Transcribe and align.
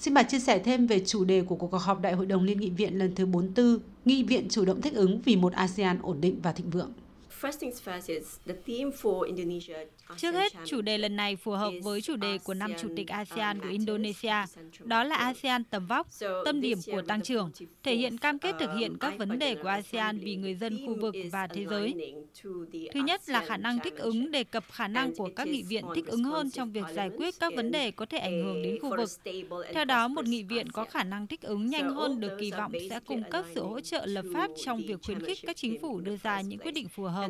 Xin 0.00 0.14
bà 0.14 0.22
chia 0.22 0.38
sẻ 0.38 0.58
thêm 0.58 0.86
về 0.86 1.02
chủ 1.06 1.24
đề 1.24 1.42
của 1.42 1.54
cuộc 1.54 1.72
họp 1.72 2.00
Đại 2.00 2.12
hội 2.12 2.26
đồng 2.26 2.44
Liên 2.44 2.60
nghị 2.60 2.70
viện 2.70 2.98
lần 2.98 3.14
thứ 3.14 3.26
44, 3.26 3.78
Nghị 4.04 4.22
viện 4.22 4.46
chủ 4.50 4.64
động 4.64 4.80
thích 4.80 4.94
ứng 4.94 5.20
vì 5.24 5.36
một 5.36 5.52
ASEAN 5.52 5.98
ổn 6.02 6.20
định 6.20 6.40
và 6.42 6.52
thịnh 6.52 6.70
vượng. 6.70 6.92
Trước 10.16 10.32
hết, 10.32 10.52
chủ 10.66 10.80
đề 10.80 10.98
lần 10.98 11.16
này 11.16 11.36
phù 11.36 11.52
hợp 11.52 11.70
với 11.82 12.00
chủ 12.00 12.16
đề 12.16 12.38
của 12.38 12.54
năm 12.54 12.72
chủ 12.80 12.88
tịch 12.96 13.08
ASEAN 13.08 13.60
của 13.60 13.68
Indonesia, 13.68 14.34
đó 14.84 15.04
là 15.04 15.16
ASEAN 15.16 15.64
tầm 15.64 15.86
vóc, 15.86 16.06
tâm 16.44 16.60
điểm 16.60 16.78
của 16.86 17.02
tăng 17.02 17.22
trưởng, 17.22 17.50
thể 17.82 17.94
hiện 17.94 18.18
cam 18.18 18.38
kết 18.38 18.54
thực 18.60 18.70
hiện 18.78 18.98
các 18.98 19.18
vấn 19.18 19.38
đề 19.38 19.54
của 19.54 19.68
ASEAN 19.68 20.18
vì 20.18 20.36
người 20.36 20.54
dân 20.54 20.86
khu 20.86 21.00
vực 21.00 21.14
và 21.32 21.46
thế 21.46 21.66
giới. 21.70 22.14
Thứ 22.92 23.00
nhất 23.00 23.28
là 23.28 23.44
khả 23.46 23.56
năng 23.56 23.78
thích 23.78 23.96
ứng 23.96 24.30
đề 24.30 24.44
cập 24.44 24.64
khả 24.72 24.88
năng 24.88 25.14
của 25.14 25.30
các 25.36 25.48
nghị 25.48 25.62
viện 25.62 25.84
thích 25.94 26.06
ứng 26.06 26.24
hơn 26.24 26.50
trong 26.50 26.72
việc 26.72 26.84
giải 26.94 27.10
quyết 27.16 27.34
các 27.40 27.52
vấn 27.56 27.70
đề 27.70 27.90
có 27.90 28.06
thể 28.06 28.18
ảnh 28.18 28.44
hưởng 28.44 28.62
đến 28.62 28.78
khu 28.82 28.96
vực. 28.96 29.10
Theo 29.72 29.84
đó, 29.84 30.08
một 30.08 30.24
nghị 30.24 30.42
viện 30.42 30.70
có 30.72 30.84
khả 30.84 31.04
năng 31.04 31.26
thích 31.26 31.42
ứng 31.42 31.66
nhanh 31.66 31.94
hơn 31.94 32.20
được 32.20 32.36
kỳ 32.40 32.50
vọng 32.50 32.72
sẽ 32.90 33.00
cung 33.00 33.22
cấp 33.30 33.44
sự 33.54 33.62
hỗ 33.62 33.80
trợ 33.80 34.06
lập 34.06 34.24
pháp 34.34 34.50
trong 34.64 34.82
việc 34.86 34.98
khuyến 35.06 35.26
khích 35.26 35.38
các 35.46 35.56
chính 35.56 35.80
phủ 35.80 36.00
đưa 36.00 36.16
ra 36.16 36.40
những 36.40 36.58
quyết 36.58 36.72
định 36.72 36.88
phù 36.88 37.02
hợp 37.02 37.29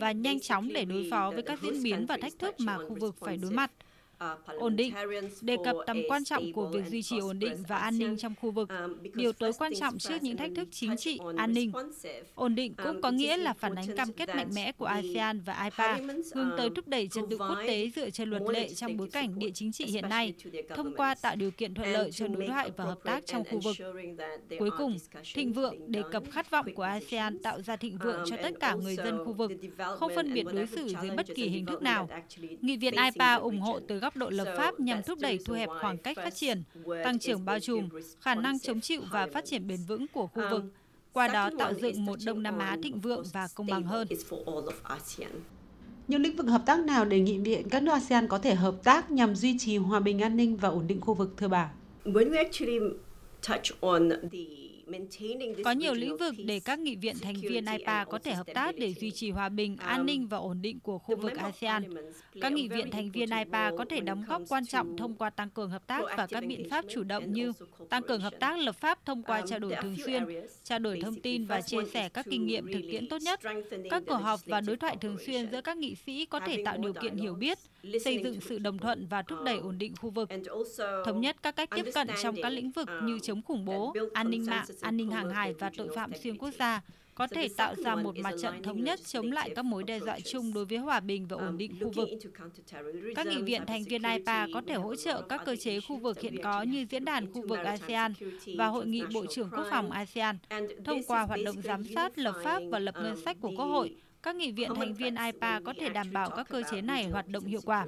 và 0.00 0.12
nhanh 0.12 0.40
chóng 0.40 0.68
để 0.72 0.84
đối 0.84 1.08
phó 1.10 1.30
với 1.30 1.42
các 1.42 1.60
diễn 1.62 1.82
biến 1.82 2.06
và 2.06 2.16
thách 2.22 2.38
thức 2.38 2.54
mà 2.60 2.78
khu 2.78 2.96
vực 3.00 3.16
phải 3.20 3.36
đối 3.36 3.50
mặt. 3.50 3.70
Ổn 4.58 4.76
định, 4.76 4.94
đề 5.40 5.56
cập 5.64 5.76
tầm 5.86 6.02
quan 6.08 6.24
trọng 6.24 6.52
của 6.52 6.68
việc 6.68 6.86
duy 6.90 7.02
trì 7.02 7.18
ổn 7.18 7.38
định 7.38 7.56
và 7.68 7.76
an 7.76 7.98
ninh 7.98 8.16
trong 8.16 8.34
khu 8.40 8.50
vực, 8.50 8.68
điều 9.14 9.32
tối 9.32 9.52
quan 9.58 9.72
trọng 9.74 9.98
trước 9.98 10.22
những 10.22 10.36
thách 10.36 10.50
thức 10.56 10.68
chính 10.72 10.96
trị, 10.96 11.20
an 11.36 11.54
ninh. 11.54 11.72
Ổn 12.34 12.54
định 12.54 12.74
cũng 12.84 13.02
có 13.02 13.10
nghĩa 13.10 13.36
là 13.36 13.52
phản 13.52 13.74
ánh 13.74 13.96
cam 13.96 14.12
kết 14.12 14.28
mạnh 14.28 14.50
mẽ 14.54 14.72
của 14.72 14.84
ASEAN 14.84 15.40
và 15.40 15.64
IPA 15.64 15.98
hướng 16.34 16.50
tới 16.56 16.70
thúc 16.76 16.88
đẩy 16.88 17.08
trật 17.08 17.24
tự 17.30 17.38
quốc 17.38 17.58
tế 17.66 17.90
dựa 17.96 18.10
trên 18.10 18.30
luật 18.30 18.42
lệ 18.52 18.68
trong 18.68 18.96
bối 18.96 19.08
cảnh 19.12 19.38
địa 19.38 19.50
chính 19.50 19.72
trị 19.72 19.84
hiện 19.84 20.08
nay, 20.08 20.34
thông 20.74 20.94
qua 20.94 21.14
tạo 21.14 21.36
điều 21.36 21.50
kiện 21.50 21.74
thuận 21.74 21.92
lợi 21.92 22.12
cho 22.12 22.28
đối 22.28 22.46
thoại 22.46 22.70
và 22.76 22.84
hợp 22.84 22.98
tác 23.04 23.26
trong 23.26 23.44
khu 23.44 23.60
vực. 23.64 23.76
Cuối 24.58 24.70
cùng, 24.78 24.96
thịnh 25.34 25.52
vượng 25.52 25.92
đề 25.92 26.02
cập 26.12 26.22
khát 26.30 26.50
vọng 26.50 26.66
của 26.74 26.82
ASEAN 26.82 27.38
tạo 27.38 27.62
ra 27.62 27.76
thịnh 27.76 27.98
vượng 27.98 28.24
cho 28.26 28.36
tất 28.42 28.50
cả 28.60 28.74
người 28.74 28.96
dân 28.96 29.18
khu 29.24 29.32
vực, 29.32 29.52
không 29.98 30.12
phân 30.14 30.34
biệt 30.34 30.46
đối 30.52 30.66
xử 30.66 30.88
dưới 31.02 31.10
bất 31.16 31.26
kỳ 31.34 31.48
hình 31.48 31.66
thức 31.66 31.82
nào. 31.82 32.08
Nghị 32.60 32.76
viện 32.76 32.94
IPA 33.04 33.34
ủng 33.34 33.60
hộ 33.60 33.80
từ 33.88 33.98
góc 34.06 34.16
độ 34.16 34.30
lập 34.30 34.54
pháp 34.56 34.80
nhằm 34.80 35.02
thúc 35.02 35.18
đẩy 35.20 35.38
thu 35.44 35.54
hẹp 35.54 35.68
khoảng 35.80 35.98
cách 35.98 36.16
phát 36.16 36.34
triển, 36.34 36.62
tăng 37.04 37.18
trưởng 37.18 37.44
bao 37.44 37.60
trùm, 37.60 37.88
khả 38.20 38.34
năng 38.34 38.58
chống 38.58 38.80
chịu 38.80 39.00
và 39.10 39.26
phát 39.32 39.44
triển 39.44 39.68
bền 39.68 39.80
vững 39.88 40.06
của 40.08 40.26
khu 40.26 40.42
vực, 40.50 40.64
qua 41.12 41.28
đó 41.28 41.50
tạo 41.58 41.74
dựng 41.74 42.04
một 42.04 42.18
Đông 42.26 42.42
Nam 42.42 42.58
Á 42.58 42.76
thịnh 42.82 43.00
vượng 43.00 43.24
và 43.32 43.48
công 43.54 43.66
bằng 43.66 43.82
hơn. 43.82 44.08
Những 46.08 46.22
lĩnh 46.22 46.36
vực 46.36 46.46
hợp 46.46 46.62
tác 46.66 46.78
nào 46.80 47.04
để 47.04 47.20
nghị 47.20 47.38
viện 47.38 47.68
các 47.68 47.82
nước 47.82 47.92
ASEAN 47.92 48.28
có 48.28 48.38
thể 48.38 48.54
hợp 48.54 48.74
tác 48.84 49.10
nhằm 49.10 49.34
duy 49.34 49.58
trì 49.58 49.76
hòa 49.76 50.00
bình 50.00 50.22
an 50.22 50.36
ninh 50.36 50.56
và 50.56 50.68
ổn 50.68 50.86
định 50.86 51.00
khu 51.00 51.14
vực 51.14 51.34
thưa 51.36 51.48
bà? 51.48 51.70
Có 55.64 55.70
nhiều 55.70 55.94
lĩnh 55.94 56.16
vực 56.16 56.34
để 56.44 56.60
các 56.60 56.78
nghị 56.78 56.96
viện 56.96 57.16
thành 57.22 57.34
viên 57.34 57.64
IPA 57.66 58.04
có 58.04 58.18
thể 58.18 58.34
hợp 58.34 58.46
tác 58.54 58.76
để 58.78 58.94
duy 58.94 59.10
trì 59.10 59.30
hòa 59.30 59.48
bình, 59.48 59.76
an 59.76 60.06
ninh 60.06 60.26
và 60.26 60.38
ổn 60.38 60.62
định 60.62 60.80
của 60.80 60.98
khu 60.98 61.16
vực 61.16 61.32
ASEAN. 61.36 61.84
Các 62.40 62.52
nghị 62.52 62.68
viện 62.68 62.90
thành 62.90 63.10
viên 63.10 63.30
IPA 63.30 63.72
có 63.78 63.84
thể 63.90 64.00
đóng 64.00 64.24
góp 64.28 64.42
quan 64.48 64.66
trọng 64.66 64.96
thông 64.96 65.14
qua 65.14 65.30
tăng 65.30 65.50
cường 65.50 65.70
hợp 65.70 65.86
tác 65.86 66.02
và 66.16 66.26
các 66.26 66.44
biện 66.46 66.68
pháp 66.70 66.84
chủ 66.90 67.02
động 67.02 67.32
như 67.32 67.52
tăng 67.90 68.02
cường 68.02 68.20
hợp 68.20 68.34
tác 68.40 68.58
lập 68.58 68.76
pháp 68.76 69.04
thông 69.04 69.22
qua 69.22 69.42
trao 69.46 69.58
đổi 69.58 69.74
thường 69.82 69.96
xuyên, 70.04 70.24
trao 70.64 70.78
đổi 70.78 71.00
thông 71.02 71.20
tin 71.20 71.44
và 71.44 71.60
chia 71.60 71.84
sẻ 71.92 72.08
các 72.08 72.26
kinh 72.30 72.46
nghiệm 72.46 72.72
thực 72.72 72.82
tiễn 72.90 73.08
tốt 73.08 73.22
nhất. 73.22 73.40
Các 73.90 74.02
cuộc 74.06 74.16
họp 74.16 74.40
và 74.46 74.60
đối 74.60 74.76
thoại 74.76 74.96
thường 75.00 75.16
xuyên 75.26 75.50
giữa 75.50 75.60
các 75.60 75.76
nghị 75.76 75.94
sĩ 75.94 76.26
có 76.26 76.40
thể 76.40 76.62
tạo 76.64 76.78
điều 76.78 76.92
kiện 76.92 77.16
hiểu 77.16 77.34
biết, 77.34 77.58
xây 78.04 78.20
dựng 78.24 78.40
sự 78.40 78.58
đồng 78.58 78.78
thuận 78.78 79.06
và 79.06 79.22
thúc 79.22 79.38
đẩy 79.44 79.58
ổn 79.58 79.78
định 79.78 79.94
khu 79.96 80.10
vực. 80.10 80.28
Thống 81.04 81.20
nhất 81.20 81.36
các 81.42 81.56
cách 81.56 81.68
tiếp 81.76 81.86
cận 81.94 82.08
trong 82.22 82.36
các 82.42 82.50
lĩnh 82.50 82.70
vực 82.70 82.88
như 83.02 83.18
chống 83.18 83.42
khủng 83.42 83.64
bố, 83.64 83.94
an 84.12 84.30
ninh 84.30 84.46
mạng, 84.46 84.66
an 84.80 84.96
ninh 84.96 85.10
hàng 85.10 85.30
hải 85.30 85.52
và 85.52 85.70
tội 85.76 85.88
phạm 85.94 86.10
xuyên 86.22 86.38
quốc 86.38 86.50
gia 86.58 86.82
có 87.16 87.26
thể 87.26 87.48
tạo 87.56 87.74
ra 87.84 87.94
một 87.94 88.16
mặt 88.18 88.34
trận 88.42 88.62
thống 88.62 88.84
nhất 88.84 89.00
chống 89.06 89.32
lại 89.32 89.50
các 89.56 89.64
mối 89.64 89.82
đe 89.82 90.00
dọa 90.00 90.18
chung 90.20 90.52
đối 90.54 90.64
với 90.64 90.78
hòa 90.78 91.00
bình 91.00 91.26
và 91.26 91.36
ổn 91.36 91.58
định 91.58 91.72
khu 91.80 91.90
vực. 91.90 92.08
Các 93.16 93.26
nghị 93.26 93.42
viện 93.42 93.62
thành 93.66 93.84
viên 93.84 94.02
IPA 94.02 94.46
có 94.54 94.62
thể 94.66 94.74
hỗ 94.74 94.96
trợ 94.96 95.22
các 95.22 95.42
cơ 95.46 95.56
chế 95.56 95.80
khu 95.80 95.96
vực 95.96 96.20
hiện 96.20 96.42
có 96.42 96.62
như 96.62 96.86
Diễn 96.90 97.04
đàn 97.04 97.32
khu 97.32 97.46
vực 97.48 97.58
ASEAN 97.58 98.12
và 98.58 98.66
Hội 98.66 98.86
nghị 98.86 99.02
Bộ 99.14 99.26
trưởng 99.26 99.50
Quốc 99.50 99.66
phòng 99.70 99.90
ASEAN, 99.90 100.38
thông 100.84 101.02
qua 101.06 101.22
hoạt 101.22 101.40
động 101.44 101.62
giám 101.62 101.84
sát, 101.84 102.18
lập 102.18 102.34
pháp 102.44 102.62
và 102.70 102.78
lập 102.78 102.94
ngân 103.02 103.16
sách 103.24 103.36
của 103.40 103.52
Quốc 103.56 103.66
hội. 103.66 103.96
Các 104.22 104.36
nghị 104.36 104.52
viện 104.52 104.70
thành 104.76 104.94
viên 104.94 105.16
IPA 105.16 105.60
có 105.64 105.74
thể 105.80 105.88
đảm 105.88 106.12
bảo 106.12 106.30
các 106.30 106.48
cơ 106.48 106.62
chế 106.70 106.80
này 106.80 107.04
hoạt 107.04 107.28
động 107.28 107.44
hiệu 107.44 107.60
quả. 107.64 107.86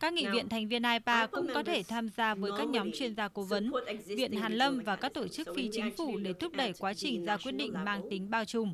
Các 0.00 0.12
nghị 0.12 0.26
viện 0.26 0.48
thành 0.48 0.68
viên 0.68 0.82
IPA 0.82 1.26
cũng 1.26 1.46
có 1.54 1.62
thể 1.62 1.82
tham 1.82 2.08
gia 2.16 2.34
với 2.34 2.52
các 2.58 2.68
nhóm 2.68 2.92
chuyên 2.92 3.14
gia 3.14 3.28
cố 3.28 3.42
vấn, 3.42 3.72
Viện 4.06 4.32
Hàn 4.32 4.52
Lâm 4.52 4.80
và 4.80 4.96
các 4.96 5.14
tổ 5.14 5.28
chức 5.28 5.48
phi 5.56 5.68
chính 5.72 5.90
phủ 5.96 6.18
để 6.18 6.32
thúc 6.32 6.52
đẩy 6.56 6.72
quá 6.78 6.94
trình 6.94 7.24
ra 7.24 7.36
quyết 7.36 7.52
định 7.52 7.74
mang 7.84 8.02
tính 8.10 8.30
bao 8.30 8.44
trùm. 8.44 8.72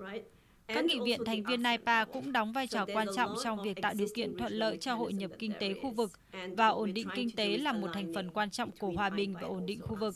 Các 0.67 0.85
nghị 0.85 0.99
viện 1.05 1.21
thành 1.27 1.43
viên 1.43 1.63
IPA 1.63 2.05
cũng 2.05 2.33
đóng 2.33 2.53
vai 2.53 2.67
trò 2.67 2.87
quan 2.95 3.09
trọng 3.17 3.35
trong 3.45 3.63
việc 3.63 3.79
tạo 3.83 3.95
điều 3.95 4.09
kiện 4.15 4.39
thuận 4.39 4.53
lợi 4.53 4.77
cho 4.77 4.95
hội 4.95 5.13
nhập 5.13 5.31
kinh 5.39 5.53
tế 5.61 5.75
khu 5.83 5.91
vực 5.91 6.13
và 6.57 6.69
ổn 6.69 6.95
định 6.95 7.09
kinh 7.15 7.31
tế 7.31 7.59
là 7.59 7.73
một 7.73 7.89
thành 7.93 8.13
phần 8.15 8.31
quan 8.31 8.51
trọng 8.51 8.71
của 8.71 8.91
hòa 8.91 9.11
bình 9.11 9.35
và 9.35 9.49
ổn 9.49 9.67
định 9.67 9.81
khu 9.81 9.97
vực. 9.97 10.15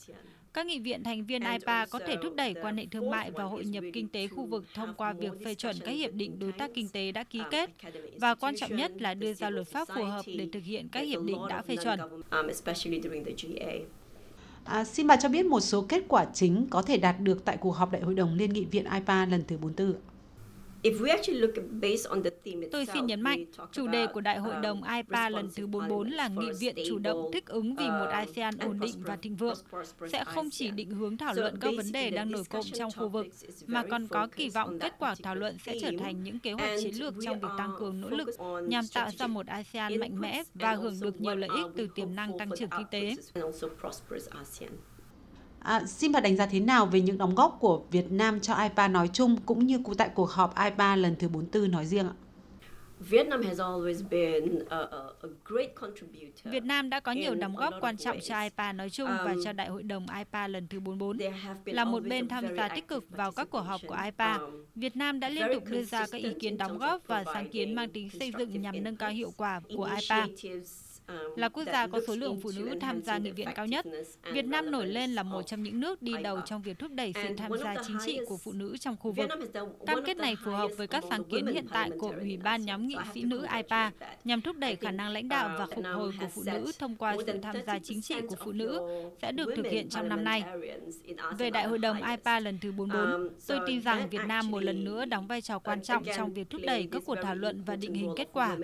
Các 0.53 0.67
nghị 0.67 0.79
viện 0.79 1.05
thành 1.05 1.25
viên 1.25 1.43
IPA 1.43 1.87
có 1.87 1.99
thể 2.07 2.17
thúc 2.23 2.35
đẩy 2.35 2.55
quan 2.63 2.77
hệ 2.77 2.87
thương 2.91 3.11
mại 3.11 3.31
và 3.31 3.45
hội 3.45 3.65
nhập 3.65 3.85
kinh 3.93 4.09
tế 4.09 4.29
khu 4.29 4.47
vực 4.47 4.65
thông 4.75 4.95
qua 4.95 5.13
việc 5.13 5.33
phê 5.45 5.55
chuẩn 5.55 5.77
các 5.85 5.91
hiệp 5.91 6.13
định 6.13 6.39
đối 6.39 6.53
tác 6.53 6.71
kinh 6.75 6.89
tế 6.89 7.13
đã 7.13 7.25
ký 7.25 7.41
kết 7.51 7.71
và 8.21 8.35
quan 8.35 8.57
trọng 8.57 8.77
nhất 8.77 8.93
là 9.03 9.15
đưa 9.15 9.35
ra 9.35 9.51
luật 9.51 9.69
pháp 9.69 9.89
phù 9.95 10.05
hợp 10.05 10.25
để 10.27 10.49
thực 10.53 10.65
hiện 10.65 10.89
các 10.89 11.01
hiệp 11.01 11.23
định 11.23 11.39
đã 11.49 11.63
phê 11.63 11.77
chuẩn. 11.77 12.01
À, 14.65 14.85
xin 14.85 15.07
bà 15.07 15.17
cho 15.17 15.29
biết 15.29 15.47
một 15.47 15.61
số 15.61 15.83
kết 15.89 16.05
quả 16.09 16.27
chính 16.35 16.67
có 16.71 16.83
thể 16.83 16.97
đạt 16.99 17.21
được 17.21 17.45
tại 17.45 17.57
cuộc 17.57 17.71
họp 17.71 17.93
Đại 17.93 18.03
hội 18.03 18.15
đồng 18.15 18.35
Liên 18.35 18.53
nghị 18.53 18.65
viện 18.65 18.85
IPA 18.95 19.27
lần 19.27 19.43
thứ 19.49 19.59
44. 19.59 19.95
Tôi 22.73 22.87
xin 22.87 23.07
nhấn 23.07 23.21
mạnh, 23.21 23.45
chủ 23.73 23.87
đề 23.87 24.07
của 24.07 24.21
Đại 24.21 24.39
hội 24.39 24.55
đồng 24.63 24.83
IPA 24.83 25.29
lần 25.29 25.49
thứ 25.57 25.67
44 25.67 26.11
là 26.11 26.29
nghị 26.29 26.47
viện 26.61 26.75
chủ 26.89 26.99
động 26.99 27.31
thích 27.33 27.47
ứng 27.47 27.75
vì 27.75 27.89
một 27.89 28.07
ASEAN 28.11 28.59
ổn 28.59 28.81
định 28.81 28.95
và 28.99 29.17
thịnh 29.17 29.37
vượng, 29.37 29.59
sẽ 30.13 30.25
không 30.25 30.51
chỉ 30.51 30.71
định 30.71 30.91
hướng 30.91 31.17
thảo 31.17 31.35
luận 31.35 31.57
các 31.61 31.73
vấn 31.77 31.93
đề 31.93 32.11
đang 32.11 32.31
nổi 32.31 32.45
cộng 32.51 32.65
trong 32.73 32.91
khu 32.97 33.09
vực, 33.09 33.27
mà 33.67 33.85
còn 33.91 34.09
có 34.09 34.29
kỳ 34.37 34.49
vọng 34.49 34.79
kết 34.79 34.93
quả 34.99 35.15
thảo 35.23 35.35
luận 35.35 35.57
sẽ 35.59 35.75
trở 35.81 35.91
thành 35.99 36.23
những 36.23 36.39
kế 36.39 36.53
hoạch 36.53 36.71
chiến 36.83 36.95
lược 36.95 37.15
trong 37.25 37.41
việc 37.41 37.49
tăng 37.59 37.71
cường 37.79 38.01
nỗ 38.01 38.11
lực 38.11 38.29
nhằm 38.69 38.85
tạo 38.95 39.11
ra 39.19 39.27
một 39.27 39.47
ASEAN 39.47 40.01
mạnh 40.01 40.21
mẽ 40.21 40.43
và 40.55 40.75
hưởng 40.75 41.01
được 41.01 41.21
nhiều 41.21 41.37
lợi 41.37 41.51
ích 41.57 41.67
từ 41.77 41.89
tiềm 41.95 42.15
năng 42.15 42.39
tăng 42.39 42.51
trưởng 42.59 42.71
kinh 42.71 42.87
tế. 42.91 43.15
À, 45.61 45.83
xin 45.87 46.13
bà 46.13 46.21
đánh 46.21 46.37
giá 46.37 46.47
thế 46.47 46.61
nào 46.61 46.87
về 46.87 47.01
những 47.01 47.19
đóng 47.19 47.35
góp 47.35 47.57
của 47.61 47.83
Việt 47.91 48.13
Nam 48.13 48.41
cho 48.41 48.55
IPA 48.63 48.89
nói 48.89 49.11
chung 49.13 49.37
cũng 49.47 49.67
như 49.67 49.79
tại 49.99 50.11
cuộc 50.15 50.31
họp 50.31 50.55
IPA 50.65 50.97
lần 50.97 51.17
thứ 51.19 51.29
44 51.29 51.71
nói 51.71 51.87
riêng 51.87 52.07
ạ? 52.07 52.13
Việt 56.45 56.65
Nam 56.65 56.91
đã 56.91 57.01
có 57.01 57.13
nhiều 57.13 57.35
đóng 57.35 57.57
góp 57.57 57.75
quan 57.81 57.97
trọng 57.97 58.21
cho 58.21 58.41
IPA 58.43 58.73
nói 58.73 58.91
chung 58.91 59.09
và 59.09 59.33
um, 59.33 59.43
cho 59.45 59.53
Đại 59.53 59.69
hội 59.69 59.83
đồng 59.83 60.07
IPA 60.19 60.49
lần 60.49 60.69
thứ 60.69 60.81
44. 60.81 61.19
Là 61.65 61.85
một 61.85 62.03
bên 62.03 62.29
tham 62.29 62.45
gia 62.57 62.69
tích 62.69 62.89
cực 62.89 63.05
vào 63.11 63.33
các 63.33 63.51
cuộc 63.51 63.61
họp 63.61 63.81
của 63.89 63.97
IPA, 64.05 64.35
um, 64.35 64.65
Việt 64.75 64.97
Nam 64.97 65.21
đã 65.21 65.29
liên 65.29 65.47
tục 65.55 65.65
đưa 65.67 65.83
ra 65.83 66.07
các 66.13 66.19
ý 66.23 66.31
kiến 66.41 66.59
đóng 66.59 66.79
góp 66.79 67.03
và 67.07 67.25
sáng 67.35 67.49
kiến 67.49 67.75
mang 67.75 67.91
tính 67.91 68.11
xây 68.11 68.33
dựng 68.39 68.63
nhằm 68.63 68.85
nâng 68.85 68.97
cao 68.97 69.11
hiệu 69.11 69.33
quả 69.37 69.61
của 69.77 69.89
IPA. 70.01 70.27
Là 71.37 71.49
quốc 71.49 71.65
gia 71.67 71.87
có 71.87 72.01
số 72.07 72.17
lượng 72.17 72.41
phụ 72.43 72.51
nữ 72.57 72.75
tham 72.81 73.03
gia 73.03 73.19
nghị 73.19 73.31
viện 73.31 73.49
cao 73.55 73.67
nhất, 73.67 73.87
Việt 74.33 74.45
Nam 74.45 74.71
nổi 74.71 74.87
lên 74.87 75.15
là 75.15 75.23
một 75.23 75.43
trong 75.43 75.63
những 75.63 75.81
nước 75.81 76.03
đi 76.03 76.13
đầu 76.23 76.41
trong 76.41 76.63
việc 76.63 76.79
thúc 76.79 76.93
đẩy 76.93 77.13
sự 77.15 77.35
tham 77.37 77.53
gia 77.65 77.75
chính 77.87 77.97
trị 78.07 78.19
của 78.27 78.37
phụ 78.37 78.53
nữ 78.53 78.77
trong 78.77 78.97
khu 78.97 79.13
vực. 79.13 79.31
Cam 79.87 80.05
kết 80.05 80.17
này 80.17 80.37
phù 80.45 80.51
hợp 80.51 80.71
với 80.77 80.87
các 80.87 81.05
sáng 81.11 81.25
kiến 81.25 81.47
hiện 81.47 81.67
tại 81.73 81.91
của 81.99 82.13
Ủy 82.21 82.37
ban 82.37 82.65
nhóm 82.65 82.87
nghị 82.87 82.97
sĩ 83.15 83.23
nữ 83.23 83.47
IPA 83.57 83.91
nhằm 84.25 84.41
thúc 84.41 84.57
đẩy 84.57 84.77
khả 84.77 84.91
năng 84.91 85.13
lãnh 85.13 85.29
đạo 85.29 85.57
và 85.59 85.67
phục 85.75 85.85
hồi 85.85 86.13
của 86.21 86.27
phụ 86.35 86.43
nữ 86.47 86.73
thông 86.79 86.97
qua 86.97 87.17
sự 87.27 87.39
tham 87.43 87.57
gia 87.67 87.79
chính 87.79 88.03
trị 88.03 88.15
của 88.29 88.37
phụ 88.45 88.53
nữ 88.53 88.81
sẽ 89.23 89.33
được 89.33 89.51
thực 89.57 89.67
hiện 89.67 89.89
trong 89.89 90.09
năm 90.09 90.25
nay. 90.25 90.45
Về 91.39 91.51
Đại 91.51 91.67
hội 91.67 91.79
đồng 91.79 91.97
IPA 92.11 92.41
lần 92.41 92.59
thứ 92.61 92.73
44, 92.73 93.29
tôi 93.47 93.59
tin 93.67 93.81
rằng 93.81 94.09
Việt 94.11 94.21
Nam 94.29 94.51
một 94.51 94.63
lần 94.63 94.85
nữa 94.85 95.05
đóng 95.05 95.27
vai 95.27 95.41
trò 95.41 95.59
quan 95.59 95.83
trọng 95.83 96.05
trong 96.17 96.33
việc 96.33 96.51
thúc 96.51 96.61
đẩy 96.65 96.89
các 96.93 97.03
cuộc 97.07 97.17
thảo 97.23 97.35
luận 97.35 97.63
và 97.67 97.77
định 97.77 97.95
hình 97.95 98.13
kết 98.17 98.29
quả. 98.33 98.57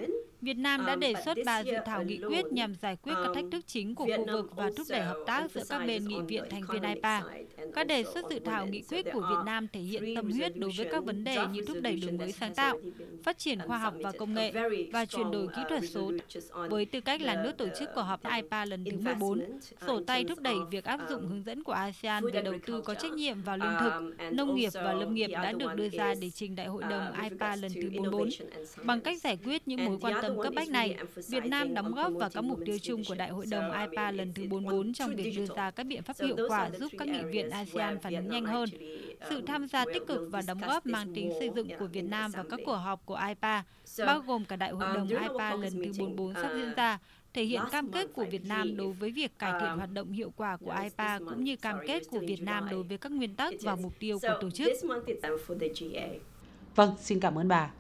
Việt 0.47 0.59
Nam 0.59 0.87
đã 0.87 0.97
đề 0.97 1.15
xuất 1.25 1.39
ba 1.47 1.61
dự 1.61 1.73
thảo 1.87 2.03
nghị 2.03 2.19
quyết 2.29 2.45
nhằm 2.53 2.75
giải 2.75 2.97
quyết 3.03 3.13
các 3.25 3.31
thách 3.35 3.45
thức 3.53 3.67
chính 3.67 3.95
của 3.95 4.07
khu 4.17 4.27
vực 4.33 4.57
và 4.57 4.71
thúc 4.77 4.87
đẩy 4.91 5.01
hợp 5.01 5.19
tác 5.27 5.51
giữa 5.51 5.63
các 5.69 5.87
bên 5.87 6.09
nghị 6.09 6.21
viện 6.21 6.45
thành 6.51 6.63
viên 6.73 6.83
IPA. 6.83 7.23
Các 7.75 7.87
đề 7.87 8.05
xuất 8.05 8.31
dự 8.31 8.39
thảo 8.39 8.67
nghị 8.67 8.83
quyết 8.83 9.07
của 9.13 9.21
Việt 9.21 9.45
Nam 9.47 9.69
thể 9.73 9.81
hiện 9.81 10.15
tâm 10.17 10.31
huyết 10.31 10.57
đối 10.57 10.71
với 10.77 10.89
các 10.93 11.05
vấn 11.05 11.25
đề 11.25 11.37
như 11.53 11.65
thúc 11.67 11.77
đẩy 11.83 11.97
đổi 11.97 12.13
mới 12.13 12.33
sáng 12.33 12.55
tạo, 12.55 12.79
phát 13.25 13.39
triển 13.39 13.59
khoa 13.61 13.79
học 13.79 13.95
và 14.03 14.13
công 14.13 14.35
nghệ 14.35 14.53
và 14.93 15.05
chuyển 15.05 15.31
đổi 15.31 15.47
kỹ 15.57 15.63
thuật 15.69 15.83
số. 15.91 16.13
Với 16.71 16.85
tư 16.85 17.01
cách 17.01 17.21
là 17.21 17.43
nước 17.43 17.53
tổ 17.59 17.67
chức 17.79 17.89
của 17.95 18.03
họp 18.03 18.21
IPA 18.35 18.65
lần 18.65 18.85
thứ 18.85 18.99
14, 18.99 19.43
sổ 19.87 20.01
tay 20.07 20.25
thúc 20.25 20.41
đẩy 20.41 20.57
việc 20.71 20.85
áp 20.85 21.01
dụng 21.09 21.29
hướng 21.29 21.43
dẫn 21.43 21.63
của 21.63 21.73
ASEAN 21.73 22.25
về 22.33 22.43
đầu 22.43 22.55
tư 22.67 22.81
có 22.81 22.95
trách 22.95 23.13
nhiệm 23.13 23.43
vào 23.43 23.59
lương 23.59 23.77
thực, 23.81 23.93
nông 24.33 24.55
nghiệp 24.55 24.71
và 24.75 24.93
lâm 24.93 25.15
nghiệp 25.15 25.31
đã 25.33 25.53
được 25.53 25.75
đưa 25.75 25.89
ra 25.89 26.15
để 26.21 26.31
trình 26.31 26.57
Đại 26.57 26.67
hội 26.67 26.83
đồng 26.91 27.23
IPA 27.23 27.57
lần 27.57 27.73
thứ 27.75 27.91
44 27.97 28.29
bằng 28.85 29.01
cách 29.01 29.23
giải 29.23 29.39
quyết 29.45 29.69
những 29.69 29.85
mối 29.85 29.99
quan 30.01 30.15
tâm 30.23 30.36
cấp 30.43 30.53
bách 30.57 30.69
này, 30.69 30.97
Việt 31.29 31.45
Nam 31.45 31.75
đóng 31.75 31.95
góp 31.95 32.13
vào 32.13 32.31
các 32.31 32.41
mục 32.45 32.59
tiêu 32.67 32.79
chung 32.83 33.03
của 33.09 33.15
Đại 33.15 33.31
hội 33.31 33.47
đồng 33.47 33.73
IPA 33.81 34.11
lần 34.11 34.33
thứ 34.33 34.43
44 34.51 34.93
trong 34.93 35.17
việc 35.17 35.33
đưa 35.37 35.47
ra 35.57 35.71
các 35.71 35.87
biện 35.87 36.03
pháp 36.03 36.17
hiệu 36.21 36.37
quả 36.49 36.71
giúp 36.71 36.93
các 36.99 37.09
nghị 37.09 37.23
viện 37.23 37.51
ASEAN 37.51 37.99
phản 37.99 38.15
ứng 38.15 38.29
nhanh 38.29 38.45
hơn. 38.45 38.69
Sự 39.29 39.43
tham 39.47 39.69
gia 39.69 39.85
tích 39.85 40.07
cực 40.07 40.29
và 40.31 40.43
đóng 40.47 40.61
góp 40.67 40.87
mang 40.87 41.15
tính 41.15 41.33
xây 41.39 41.51
dựng 41.57 41.69
của 41.79 41.87
Việt 41.87 42.05
Nam 42.05 42.31
vào 42.31 42.45
các 42.51 42.61
cuộc 42.67 42.77
họp 42.77 43.07
của 43.07 43.21
IPA, 43.29 43.65
bao 44.07 44.21
gồm 44.21 44.45
cả 44.45 44.57
Đại 44.57 44.71
hội 44.71 44.95
đồng 44.95 45.09
IPA 45.09 45.55
lần 45.55 45.73
thứ 45.73 45.93
44 45.99 46.35
sắp 46.35 46.51
diễn 46.57 46.75
ra, 46.77 46.99
thể 47.35 47.45
hiện 47.45 47.63
cam 47.71 47.89
kết 47.93 48.13
của 48.15 48.25
Việt 48.31 48.45
Nam 48.45 48.77
đối 48.77 48.93
với 48.93 49.11
việc 49.11 49.39
cải 49.39 49.53
thiện 49.61 49.71
hoạt 49.77 49.93
động 49.93 50.13
hiệu 50.13 50.33
quả 50.37 50.57
của 50.57 50.75
IPA 50.83 51.19
cũng 51.19 51.45
như 51.45 51.57
cam 51.57 51.77
kết 51.87 52.03
của 52.11 52.21
Việt 52.21 52.43
Nam 52.43 52.69
đối 52.71 52.83
với 52.83 52.99
các 52.99 53.13
nguyên 53.13 53.35
tắc 53.35 53.55
và 53.63 53.77
mục 53.77 53.93
tiêu 53.99 54.19
của 54.23 54.39
tổ 54.41 54.51
chức. 54.51 54.69
Vâng, 56.75 56.91
xin 57.01 57.21
cảm 57.21 57.39
ơn 57.39 57.49
bà. 57.49 57.71